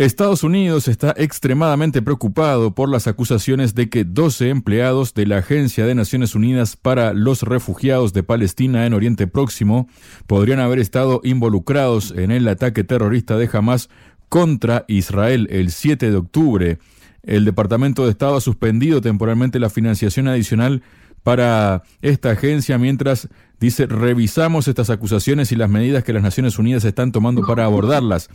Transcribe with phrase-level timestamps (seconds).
[0.00, 5.84] Estados Unidos está extremadamente preocupado por las acusaciones de que 12 empleados de la Agencia
[5.84, 9.90] de Naciones Unidas para los Refugiados de Palestina en Oriente Próximo
[10.26, 13.90] podrían haber estado involucrados en el ataque terrorista de Hamas
[14.30, 16.78] contra Israel el 7 de octubre.
[17.22, 20.82] El Departamento de Estado ha suspendido temporalmente la financiación adicional
[21.22, 23.28] para esta agencia mientras
[23.60, 28.28] dice revisamos estas acusaciones y las medidas que las Naciones Unidas están tomando para abordarlas.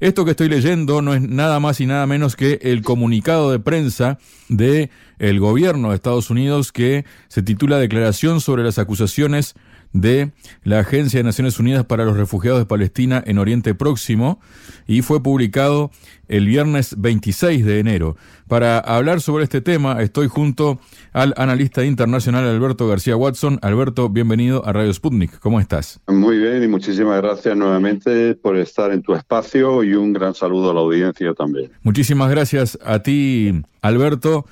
[0.00, 3.58] Esto que estoy leyendo no es nada más y nada menos que el comunicado de
[3.58, 4.18] prensa
[4.48, 9.54] de el gobierno de Estados Unidos que se titula Declaración sobre las acusaciones
[9.92, 10.30] de
[10.62, 14.40] la Agencia de Naciones Unidas para los Refugiados de Palestina en Oriente Próximo
[14.86, 15.90] y fue publicado
[16.28, 18.16] el viernes 26 de enero.
[18.46, 20.78] Para hablar sobre este tema estoy junto
[21.12, 23.58] al analista internacional Alberto García Watson.
[23.62, 25.38] Alberto, bienvenido a Radio Sputnik.
[25.40, 26.00] ¿Cómo estás?
[26.06, 30.70] Muy bien y muchísimas gracias nuevamente por estar en tu espacio y un gran saludo
[30.70, 31.70] a la audiencia también.
[31.82, 34.46] Muchísimas gracias a ti, Alberto.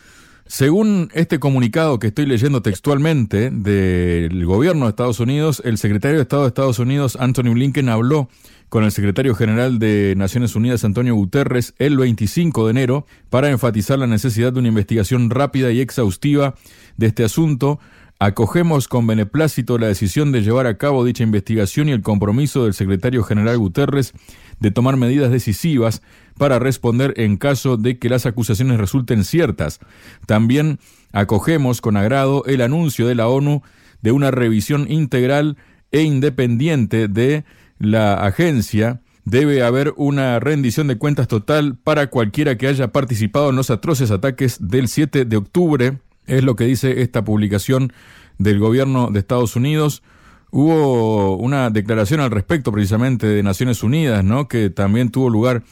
[0.49, 6.23] Según este comunicado que estoy leyendo textualmente del gobierno de Estados Unidos, el secretario de
[6.23, 8.31] Estado de Estados Unidos, Anthony Blinken, habló
[8.71, 13.99] con el secretario general de Naciones Unidas, Antonio Guterres, el 25 de enero para enfatizar
[13.99, 16.55] la necesidad de una investigación rápida y exhaustiva
[16.97, 17.79] de este asunto.
[18.21, 22.75] Acogemos con beneplácito la decisión de llevar a cabo dicha investigación y el compromiso del
[22.75, 24.13] secretario general Guterres
[24.59, 26.03] de tomar medidas decisivas
[26.37, 29.79] para responder en caso de que las acusaciones resulten ciertas.
[30.27, 30.81] También
[31.13, 33.63] acogemos con agrado el anuncio de la ONU
[34.03, 35.57] de una revisión integral
[35.93, 37.45] e independiente de
[37.79, 39.01] la agencia.
[39.27, 44.11] Debe haber una rendición de cuentas total para cualquiera que haya participado en los atroces
[44.11, 45.99] ataques del 7 de octubre.
[46.29, 47.93] Es lo que dice esta publicación
[48.37, 50.03] del gobierno de Estados Unidos.
[50.51, 54.47] Hubo una declaración al respecto precisamente de Naciones Unidas, ¿no?
[54.47, 55.65] que también tuvo lugar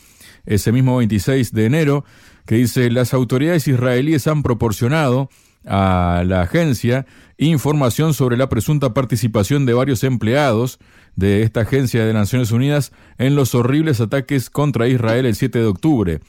[0.47, 2.05] ese mismo 26 de enero,
[2.47, 5.29] que dice las autoridades israelíes han proporcionado
[5.67, 7.07] a la agencia
[7.39, 10.79] información sobre la presunta participación de varios empleados
[11.17, 15.67] de esta agencia de Naciones Unidas en los horribles ataques contra Israel el 7 de
[15.67, 16.21] octubre.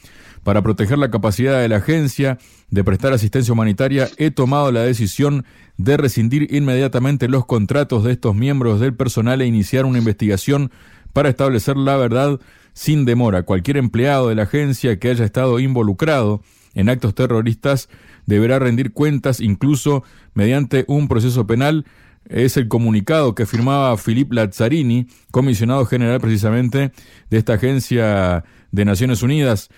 [0.48, 2.38] Para proteger la capacidad de la agencia
[2.70, 5.44] de prestar asistencia humanitaria, he tomado la decisión
[5.76, 10.72] de rescindir inmediatamente los contratos de estos miembros del personal e iniciar una investigación
[11.12, 12.40] para establecer la verdad
[12.72, 13.44] sin demora.
[13.44, 16.42] Cualquier empleado de la agencia que haya estado involucrado
[16.76, 17.90] en actos terroristas
[18.26, 21.84] deberá rendir cuentas incluso mediante un proceso penal.
[22.30, 26.94] Es el comunicado que firmaba Philippe Lazzarini, comisionado general precisamente
[27.30, 29.70] de esta agencia de Naciones Unidas.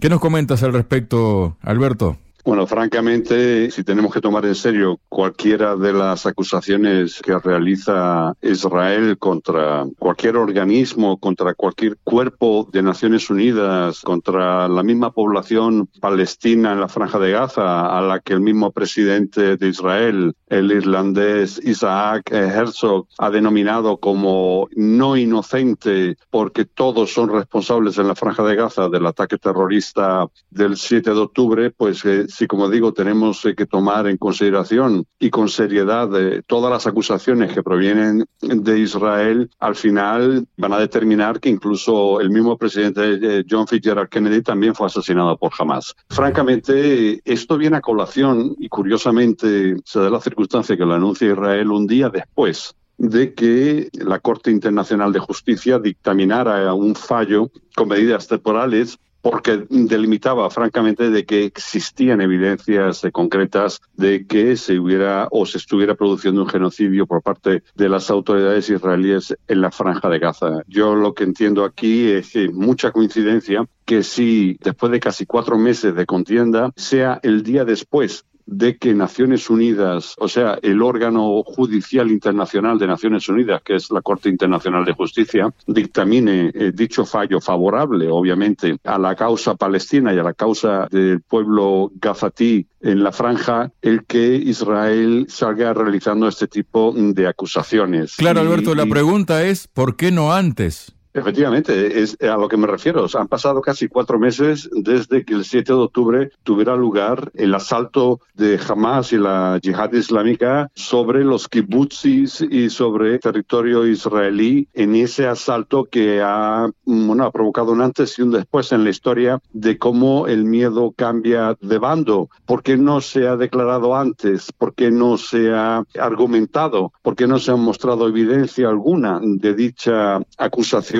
[0.00, 2.16] ¿Qué nos comentas al respecto, Alberto?
[2.48, 9.18] Bueno, francamente, si tenemos que tomar en serio cualquiera de las acusaciones que realiza Israel
[9.18, 16.80] contra cualquier organismo, contra cualquier cuerpo de Naciones Unidas, contra la misma población palestina en
[16.80, 22.32] la franja de Gaza, a la que el mismo presidente de Israel, el irlandés Isaac
[22.32, 28.88] Herzog, ha denominado como no inocente porque todos son responsables en la franja de Gaza
[28.88, 33.66] del ataque terrorista del 7 de octubre, pues eh, si, como digo, tenemos eh, que
[33.66, 39.74] tomar en consideración y con seriedad eh, todas las acusaciones que provienen de Israel, al
[39.74, 44.86] final van a determinar que incluso el mismo presidente eh, John Fitzgerald Kennedy también fue
[44.86, 45.96] asesinado por Hamas.
[46.10, 51.72] Francamente, esto viene a colación y curiosamente se da la circunstancia que lo anuncia Israel
[51.72, 58.28] un día después de que la Corte Internacional de Justicia dictaminara un fallo con medidas
[58.28, 58.98] temporales
[59.30, 65.94] porque delimitaba francamente de que existían evidencias concretas de que se hubiera o se estuviera
[65.94, 70.62] produciendo un genocidio por parte de las autoridades israelíes en la franja de Gaza.
[70.66, 75.58] Yo lo que entiendo aquí es que mucha coincidencia que si después de casi cuatro
[75.58, 81.42] meses de contienda sea el día después de que Naciones Unidas, o sea, el órgano
[81.44, 87.04] judicial internacional de Naciones Unidas, que es la Corte Internacional de Justicia, dictamine eh, dicho
[87.04, 93.02] fallo favorable, obviamente, a la causa palestina y a la causa del pueblo gazatí en
[93.02, 98.16] la franja, el que Israel salga realizando este tipo de acusaciones.
[98.16, 100.97] Claro, Alberto, la pregunta es, ¿por qué no antes?
[101.14, 103.06] Efectivamente, es a lo que me refiero.
[103.14, 108.20] han pasado casi cuatro meses desde que el 7 de octubre tuviera lugar el asalto
[108.34, 115.26] de Hamas y la yihad islámica sobre los kibbutzis y sobre territorio israelí en ese
[115.26, 120.26] asalto que ha, ha provocado un antes y un después en la historia de cómo
[120.26, 122.28] el miedo cambia de bando.
[122.46, 124.52] ¿Por qué no se ha declarado antes?
[124.52, 126.92] ¿Por qué no se ha argumentado?
[127.02, 130.97] ¿Por qué no se ha mostrado evidencia alguna de dicha acusación?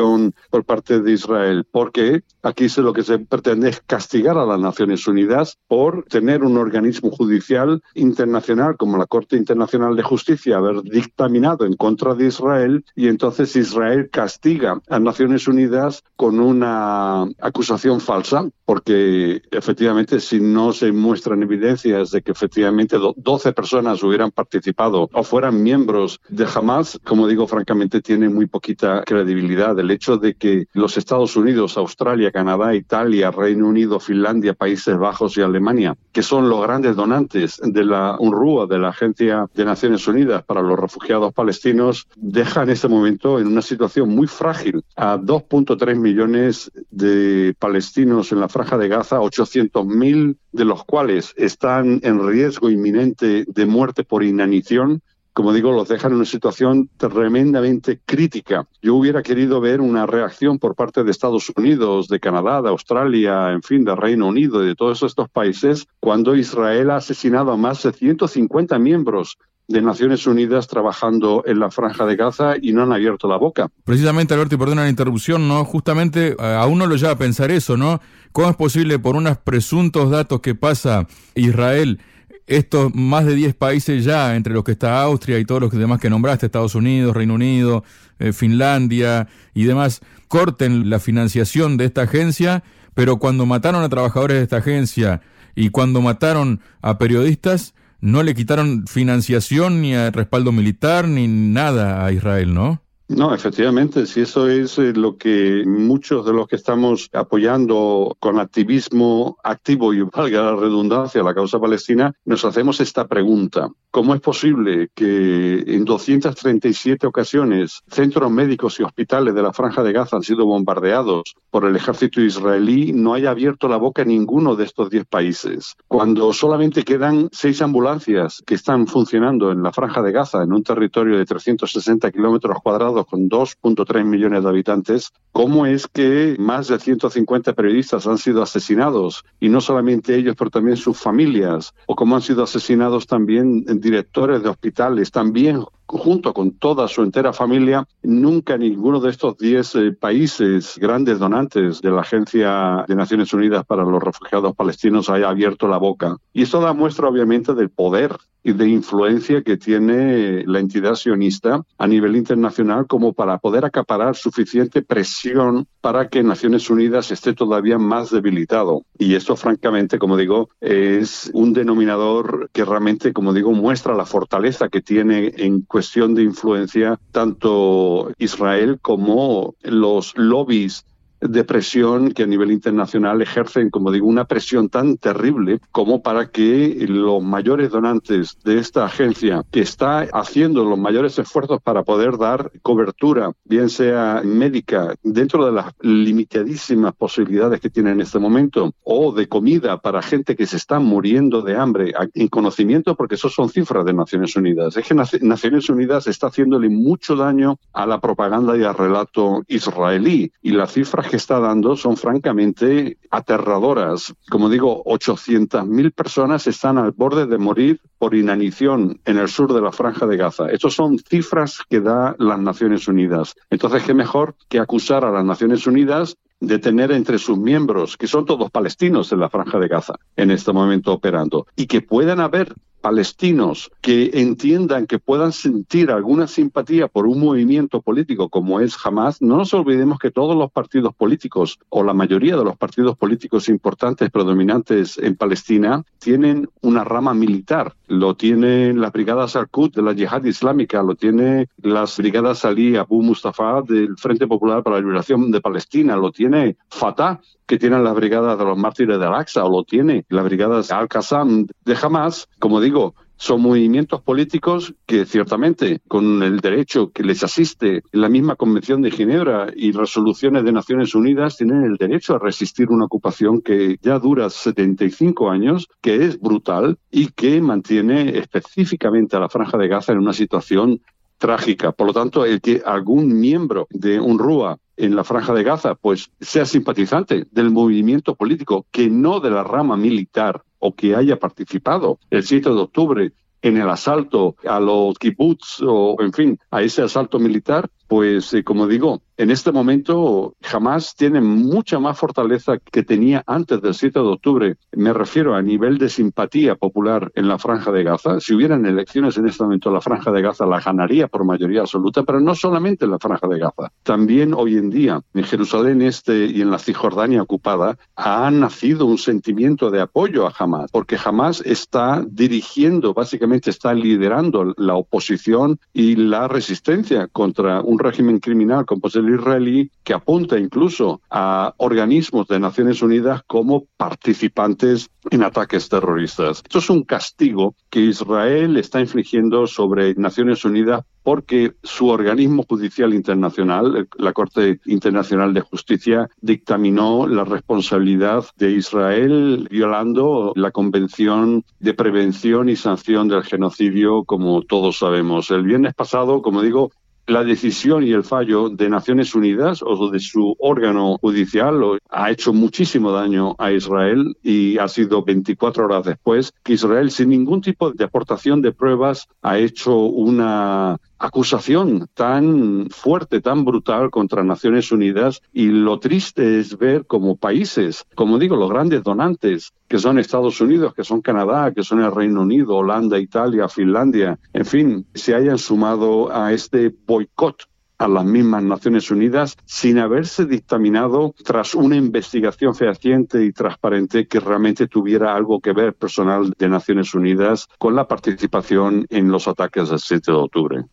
[0.50, 5.06] Por parte de Israel, porque aquí lo que se pretende es castigar a las Naciones
[5.06, 11.64] Unidas por tener un organismo judicial internacional como la Corte Internacional de Justicia haber dictaminado
[11.64, 18.48] en contra de Israel y entonces Israel castiga a Naciones Unidas con una acusación falsa,
[18.64, 25.22] porque efectivamente si no se muestran evidencias de que efectivamente 12 personas hubieran participado o
[25.22, 30.66] fueran miembros de Hamas, como digo francamente, tiene muy poquita credibilidad el hecho de que
[30.72, 36.48] los Estados Unidos, Australia, Canadá, Italia, Reino Unido, Finlandia, Países Bajos y Alemania, que son
[36.48, 41.32] los grandes donantes de la UNRWA, de la Agencia de Naciones Unidas para los Refugiados
[41.32, 44.82] Palestinos, deja en este momento en una situación muy frágil.
[44.96, 52.00] A 2.3 millones de palestinos en la franja de Gaza, 800.000 de los cuales están
[52.02, 55.02] en riesgo inminente de muerte por inanición
[55.38, 58.66] como digo, los dejan en una situación tremendamente crítica.
[58.82, 63.52] Yo hubiera querido ver una reacción por parte de Estados Unidos, de Canadá, de Australia,
[63.52, 67.56] en fin, de Reino Unido y de todos estos países, cuando Israel ha asesinado a
[67.56, 69.38] más de 150 miembros
[69.68, 73.68] de Naciones Unidas trabajando en la franja de Gaza y no han abierto la boca.
[73.84, 75.64] Precisamente, Alberto, y perdona la interrupción, ¿no?
[75.64, 78.00] Justamente eh, a uno lo lleva a pensar eso, ¿no?
[78.32, 81.06] ¿Cómo es posible por unos presuntos datos que pasa
[81.36, 82.00] Israel
[82.48, 86.00] estos más de 10 países ya, entre los que está Austria y todos los demás
[86.00, 87.84] que nombraste, Estados Unidos, Reino Unido,
[88.18, 92.64] eh, Finlandia y demás, corten la financiación de esta agencia,
[92.94, 95.20] pero cuando mataron a trabajadores de esta agencia
[95.54, 102.04] y cuando mataron a periodistas, no le quitaron financiación ni a respaldo militar ni nada
[102.04, 102.82] a Israel, ¿no?
[103.08, 108.38] No, efectivamente, si eso es eh, lo que muchos de los que estamos apoyando con
[108.38, 113.70] activismo activo y valga la redundancia la causa palestina, nos hacemos esta pregunta.
[113.90, 119.92] ¿Cómo es posible que en 237 ocasiones centros médicos y hospitales de la Franja de
[119.92, 124.64] Gaza han sido bombardeados por el ejército israelí no haya abierto la boca ninguno de
[124.64, 125.76] estos 10 países?
[125.86, 130.62] Cuando solamente quedan seis ambulancias que están funcionando en la Franja de Gaza, en un
[130.62, 136.78] territorio de 360 kilómetros cuadrados con 2.3 millones de habitantes, ¿cómo es que más de
[136.78, 139.24] 150 periodistas han sido asesinados?
[139.40, 144.42] Y no solamente ellos, pero también sus familias, o cómo han sido asesinados también directores
[144.42, 149.92] de hospitales, también junto con toda su entera familia, nunca ninguno de estos 10 eh,
[149.92, 155.66] países grandes donantes de la Agencia de Naciones Unidas para los Refugiados Palestinos haya abierto
[155.66, 156.16] la boca.
[156.32, 161.62] Y esto da muestra obviamente del poder y de influencia que tiene la entidad sionista
[161.76, 167.78] a nivel internacional como para poder acaparar suficiente presión para que Naciones Unidas esté todavía
[167.78, 168.84] más debilitado.
[168.98, 174.68] Y esto, francamente, como digo, es un denominador que realmente, como digo, muestra la fortaleza
[174.68, 180.84] que tiene en cuestión de influencia tanto Israel como los lobbies
[181.20, 186.30] de presión que a nivel internacional ejercen, como digo, una presión tan terrible como para
[186.30, 192.18] que los mayores donantes de esta agencia, que está haciendo los mayores esfuerzos para poder
[192.18, 198.72] dar cobertura, bien sea médica, dentro de las limitadísimas posibilidades que tiene en este momento,
[198.82, 203.28] o de comida para gente que se está muriendo de hambre, en conocimiento, porque eso
[203.28, 204.76] son cifras de Naciones Unidas.
[204.76, 210.32] Es que Naciones Unidas está haciéndole mucho daño a la propaganda y al relato israelí,
[210.42, 214.14] y las cifras que está dando son francamente aterradoras.
[214.30, 219.60] Como digo, 800.000 personas están al borde de morir por inanición en el sur de
[219.60, 220.50] la franja de Gaza.
[220.50, 223.34] Estas son cifras que da las Naciones Unidas.
[223.50, 228.06] Entonces, ¿qué mejor que acusar a las Naciones Unidas de tener entre sus miembros, que
[228.06, 232.20] son todos palestinos en la franja de Gaza en este momento operando, y que puedan
[232.20, 238.76] haber palestinos que entiendan que puedan sentir alguna simpatía por un movimiento político como es
[238.84, 242.96] Hamas, no nos olvidemos que todos los partidos políticos o la mayoría de los partidos
[242.96, 247.74] políticos importantes predominantes en Palestina tienen una rama militar.
[247.86, 253.02] Lo tienen las brigadas Al-Quds de la Yihad Islámica, lo tiene las brigadas Ali Abu
[253.02, 257.94] Mustafa del Frente Popular para la Liberación de Palestina, lo tiene Fatah que tienen las
[257.94, 262.60] brigadas de los mártires de Al-Aqsa o lo tiene las brigadas Al-Qassam de Hamas, como
[262.60, 262.67] digo,
[263.16, 268.92] Son movimientos políticos que ciertamente, con el derecho que les asiste la misma Convención de
[268.92, 273.98] Ginebra y resoluciones de Naciones Unidas, tienen el derecho a resistir una ocupación que ya
[273.98, 279.92] dura 75 años, que es brutal y que mantiene específicamente a la Franja de Gaza
[279.92, 280.80] en una situación
[281.18, 281.72] trágica.
[281.72, 286.10] Por lo tanto, el que algún miembro de UNRWA en la franja de Gaza, pues
[286.20, 291.98] sea simpatizante del movimiento político, que no de la rama militar o que haya participado
[292.10, 296.82] el 7 de octubre en el asalto a los kibbutz o, en fin, a ese
[296.82, 302.84] asalto militar, pues eh, como digo, en este momento jamás tiene mucha más fortaleza que
[302.84, 304.56] tenía antes del 7 de octubre.
[304.72, 308.20] Me refiero a nivel de simpatía popular en la Franja de Gaza.
[308.20, 312.04] Si hubieran elecciones en este momento, la Franja de Gaza la ganaría por mayoría absoluta,
[312.04, 313.72] pero no solamente en la Franja de Gaza.
[313.82, 318.98] También hoy en día, en Jerusalén Este y en la Cisjordania ocupada, ha nacido un
[318.98, 325.96] sentimiento de apoyo a Hamas, porque Hamas está dirigiendo, básicamente está liderando la oposición y
[325.96, 332.28] la resistencia contra un régimen criminal como es el israelí, que apunta incluso a organismos
[332.28, 336.42] de Naciones Unidas como participantes en ataques terroristas.
[336.44, 342.92] Esto es un castigo que Israel está infligiendo sobre Naciones Unidas porque su organismo judicial
[342.92, 351.72] internacional, la Corte Internacional de Justicia, dictaminó la responsabilidad de Israel violando la Convención de
[351.72, 355.30] Prevención y Sanción del Genocidio, como todos sabemos.
[355.30, 356.72] El viernes pasado, como digo,
[357.08, 362.34] la decisión y el fallo de Naciones Unidas o de su órgano judicial ha hecho
[362.34, 367.72] muchísimo daño a Israel y ha sido 24 horas después que Israel, sin ningún tipo
[367.72, 375.22] de aportación de pruebas, ha hecho una acusación tan fuerte, tan brutal contra Naciones Unidas
[375.32, 380.40] y lo triste es ver como países, como digo, los grandes donantes, que son Estados
[380.40, 385.14] Unidos, que son Canadá, que son el Reino Unido, Holanda, Italia, Finlandia, en fin, se
[385.14, 391.76] hayan sumado a este boicot a las mismas Naciones Unidas sin haberse dictaminado tras una
[391.76, 397.76] investigación fehaciente y transparente que realmente tuviera algo que ver personal de Naciones Unidas con
[397.76, 400.64] la participación en los ataques del 7 de octubre.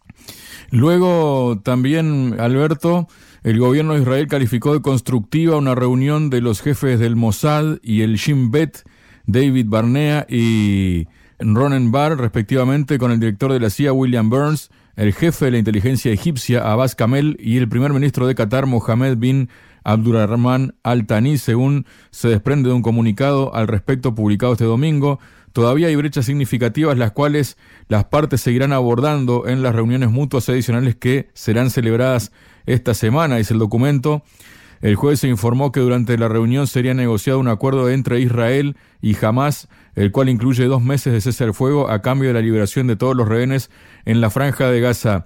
[0.71, 3.07] Luego también, Alberto,
[3.43, 8.01] el gobierno de Israel calificó de constructiva una reunión de los jefes del Mossad y
[8.01, 8.83] el Shin Bet,
[9.27, 11.07] David Barnea y
[11.39, 15.57] Ronen Bar, respectivamente, con el director de la CIA, William Burns, el jefe de la
[15.57, 19.49] inteligencia egipcia, Abbas Kamel, y el primer ministro de Qatar, Mohamed bin
[19.83, 25.19] Abdurrahman Al-Thani, según se desprende de un comunicado al respecto publicado este domingo.
[25.55, 27.55] Todavía hay brechas significativas las cuales
[27.87, 32.33] las partes seguirán abordando en las reuniones mutuas adicionales que serán celebradas
[32.65, 34.21] esta semana, dice el documento.
[34.81, 39.15] El jueves se informó que durante la reunión sería negociado un acuerdo entre Israel y
[39.25, 42.87] Hamas, el cual incluye dos meses de cese al fuego a cambio de la liberación
[42.87, 43.71] de todos los rehenes
[44.03, 45.25] en la franja de Gaza.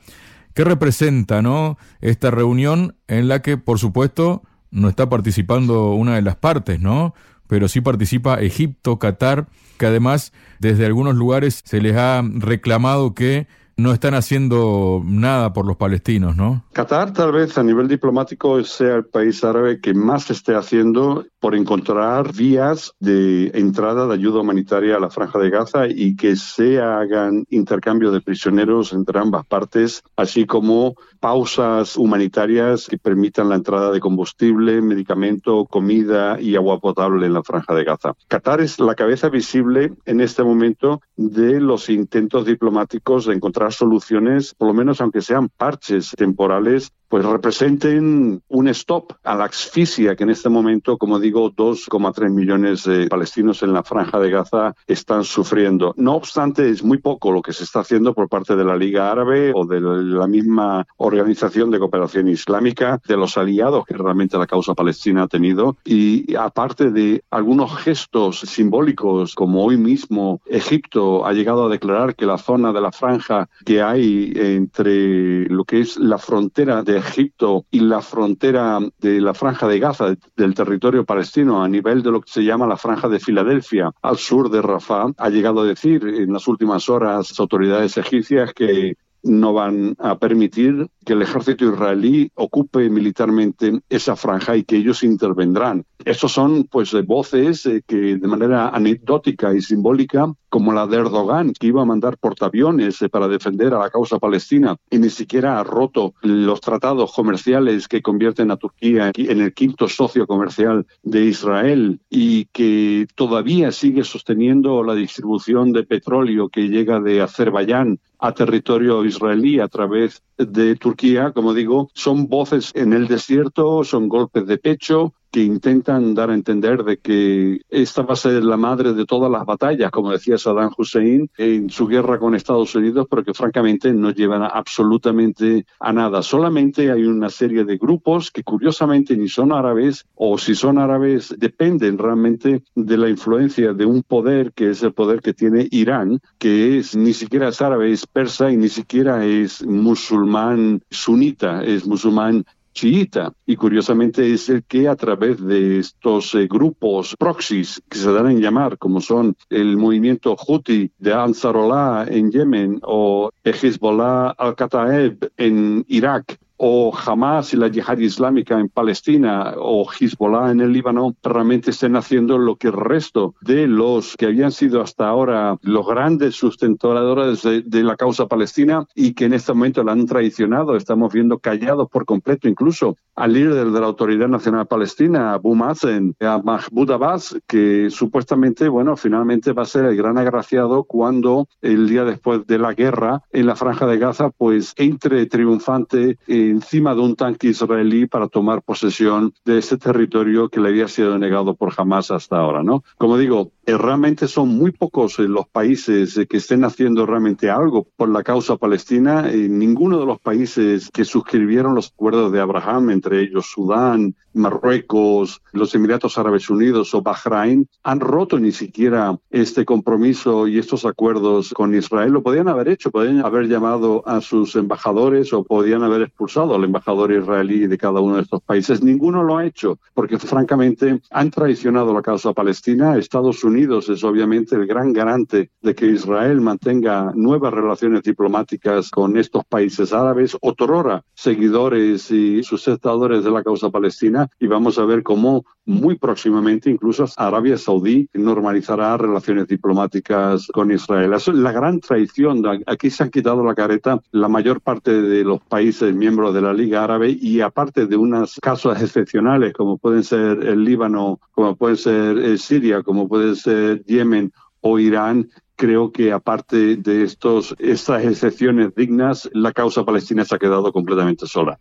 [0.53, 6.21] ¿Qué representa, no, esta reunión en la que, por supuesto, no está participando una de
[6.21, 7.15] las partes, ¿no?
[7.49, 9.47] Pero sí participa Egipto, Qatar,
[9.79, 13.47] que además desde algunos lugares se les ha reclamado que
[13.79, 16.63] no están haciendo nada por los palestinos, ¿no?
[16.73, 21.55] Qatar tal vez a nivel diplomático sea el país árabe que más esté haciendo por
[21.55, 26.79] encontrar vías de entrada de ayuda humanitaria a la franja de Gaza y que se
[26.79, 33.91] hagan intercambio de prisioneros entre ambas partes, así como pausas humanitarias que permitan la entrada
[33.91, 38.13] de combustible, medicamento, comida y agua potable en la franja de Gaza.
[38.27, 44.53] Qatar es la cabeza visible en este momento de los intentos diplomáticos de encontrar soluciones,
[44.55, 50.23] por lo menos aunque sean parches temporales pues representen un stop a la asfixia que
[50.23, 55.23] en este momento, como digo, 2,3 millones de palestinos en la franja de Gaza están
[55.23, 55.93] sufriendo.
[55.97, 59.11] No obstante, es muy poco lo que se está haciendo por parte de la Liga
[59.11, 64.47] Árabe o de la misma Organización de Cooperación Islámica, de los aliados que realmente la
[64.47, 65.77] causa palestina ha tenido.
[65.83, 72.27] Y aparte de algunos gestos simbólicos, como hoy mismo Egipto ha llegado a declarar que
[72.27, 77.65] la zona de la franja que hay entre lo que es la frontera de Egipto
[77.71, 82.21] y la frontera de la franja de Gaza, del territorio palestino, a nivel de lo
[82.21, 86.05] que se llama la franja de Filadelfia, al sur de Rafah, ha llegado a decir
[86.05, 91.65] en las últimas horas las autoridades egipcias que no van a permitir que el ejército
[91.65, 98.17] israelí ocupe militarmente esa franja y que ellos intervendrán Estos son pues voces eh, que
[98.17, 103.09] de manera anecdótica y simbólica, como la de Erdogan, que iba a mandar portaaviones eh,
[103.09, 108.01] para defender a la causa palestina y ni siquiera ha roto los tratados comerciales que
[108.01, 114.83] convierten a Turquía en el quinto socio comercial de Israel y que todavía sigue sosteniendo
[114.83, 121.31] la distribución de petróleo que llega de Azerbaiyán a territorio israelí a través de Turquía,
[121.31, 126.33] como digo, son voces en el desierto, son golpes de pecho, que intentan dar a
[126.33, 130.37] entender de que esta va a ser la madre de todas las batallas, como decía
[130.37, 135.93] Saddam Hussein en su guerra con Estados Unidos, pero que francamente no llevan absolutamente a
[135.93, 136.21] nada.
[136.21, 141.35] Solamente hay una serie de grupos que curiosamente ni son árabes o si son árabes
[141.37, 146.19] dependen realmente de la influencia de un poder que es el poder que tiene Irán,
[146.37, 151.85] que es ni siquiera es árabe, es persa y ni siquiera es musulmán sunita, es
[151.85, 153.33] musulmán chiita.
[153.45, 158.31] Y curiosamente es el que a través de estos eh, grupos proxies que se dan
[158.31, 165.85] en llamar como son el movimiento Houthi de Ansarullah en Yemen o Hezbollah al-Kataeb en
[165.87, 171.71] Irak o Hamas y la yihad islámica en Palestina o Hezbollah en el Líbano realmente
[171.71, 176.35] estén haciendo lo que el resto de los que habían sido hasta ahora los grandes
[176.35, 180.75] sustentadores de, la causa palestina y que en este momento la han traicionado.
[180.75, 186.15] Estamos viendo callados por completo incluso al líder de la Autoridad Nacional Palestina, Abu Mazen,
[186.21, 191.89] a Mahmoud Abbas, que supuestamente, bueno, finalmente va a ser el gran agraciado cuando el
[191.89, 197.01] día después de la guerra en la franja de Gaza, pues entre triunfante encima de
[197.01, 201.73] un tanque israelí para tomar posesión de ese territorio que le había sido negado por
[201.75, 202.85] Hamas hasta ahora, ¿no?
[202.97, 207.51] Como digo, eh, realmente son muy pocos eh, los países eh, que estén haciendo realmente
[207.51, 209.29] algo por la causa palestina.
[209.31, 215.75] ninguno de los países que suscribieron los acuerdos de Abraham, entre ellos Sudán, Marruecos, los
[215.75, 221.75] Emiratos Árabes Unidos o Bahrein, han roto ni siquiera este compromiso y estos acuerdos con
[221.75, 222.11] Israel.
[222.11, 226.63] Lo podían haber hecho, podían haber llamado a sus embajadores o podían haber expulsado al
[226.63, 228.81] embajador israelí de cada uno de estos países.
[228.81, 232.97] Ninguno lo ha hecho porque francamente han traicionado la causa palestina.
[232.97, 239.17] Estados Unidos es obviamente el gran garante de que Israel mantenga nuevas relaciones diplomáticas con
[239.17, 245.03] estos países árabes, otorora seguidores y sustentadores de la causa palestina y vamos a ver
[245.03, 251.13] cómo muy próximamente incluso Arabia Saudí normalizará relaciones diplomáticas con Israel.
[251.13, 252.43] es la gran traición.
[252.65, 256.53] Aquí se han quitado la careta la mayor parte de los países miembros de la
[256.53, 261.75] Liga Árabe y aparte de unas casos excepcionales como pueden ser el Líbano, como puede
[261.75, 268.05] ser eh, Siria, como puede ser Yemen o Irán, creo que aparte de estos, estas
[268.05, 271.59] excepciones dignas, la causa palestina se ha quedado completamente sola.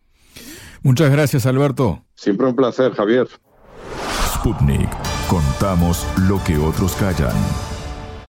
[0.83, 2.05] Muchas gracias, Alberto.
[2.15, 3.27] Siempre un placer, Javier.
[4.35, 4.89] Sputnik.
[5.29, 7.35] Contamos lo que otros callan.